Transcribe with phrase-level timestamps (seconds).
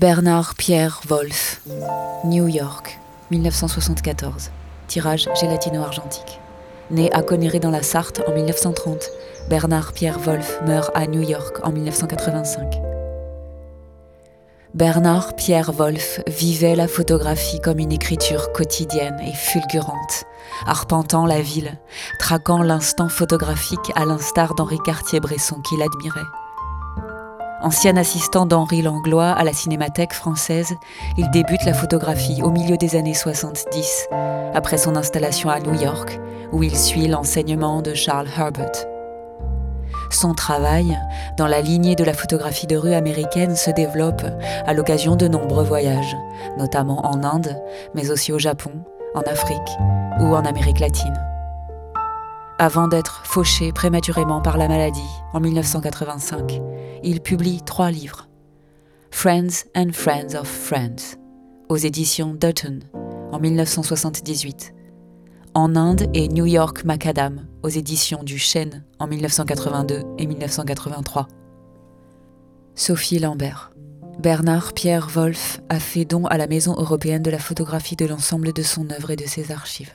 [0.00, 1.60] Bernard Pierre Wolff,
[2.24, 2.98] New York,
[3.30, 4.50] 1974.
[4.88, 6.40] Tirage gélatino-argentique.
[6.90, 9.10] Né à Conneré dans la Sarthe en 1930,
[9.50, 12.80] Bernard Pierre Wolff meurt à New York en 1985.
[14.72, 20.24] Bernard Pierre Wolff vivait la photographie comme une écriture quotidienne et fulgurante,
[20.64, 21.78] arpentant la ville,
[22.18, 26.39] traquant l'instant photographique à l'instar d'Henri Cartier-Bresson qu'il admirait.
[27.62, 30.74] Ancien assistant d'Henri Langlois à la Cinémathèque française,
[31.18, 34.08] il débute la photographie au milieu des années 70,
[34.54, 36.18] après son installation à New York,
[36.52, 38.86] où il suit l'enseignement de Charles Herbert.
[40.10, 40.98] Son travail,
[41.36, 44.24] dans la lignée de la photographie de rue américaine, se développe
[44.66, 46.16] à l'occasion de nombreux voyages,
[46.56, 47.60] notamment en Inde,
[47.94, 48.72] mais aussi au Japon,
[49.14, 49.58] en Afrique
[50.18, 51.29] ou en Amérique latine.
[52.62, 55.00] Avant d'être fauché prématurément par la maladie
[55.32, 56.60] en 1985,
[57.02, 58.28] il publie trois livres.
[59.10, 61.16] Friends and Friends of Friends,
[61.70, 62.80] aux éditions Dutton,
[63.32, 64.74] en 1978
[65.54, 71.28] en Inde et New York Macadam aux éditions du Chêne en 1982 et 1983.
[72.74, 73.72] Sophie Lambert.
[74.18, 78.52] Bernard Pierre Wolff a fait don à la Maison européenne de la photographie de l'ensemble
[78.52, 79.94] de son œuvre et de ses archives.